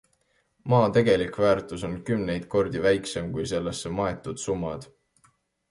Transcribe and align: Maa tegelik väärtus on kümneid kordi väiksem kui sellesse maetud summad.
Maa 0.71 0.87
tegelik 0.95 1.37
väärtus 1.43 1.83
on 1.89 1.93
kümneid 2.09 2.49
kordi 2.55 2.83
väiksem 2.87 3.31
kui 3.37 3.47
sellesse 3.55 3.95
maetud 4.01 4.45
summad. 4.47 4.91